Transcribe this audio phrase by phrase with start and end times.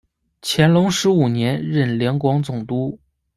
[0.41, 2.97] 乾隆十五年任两广总督。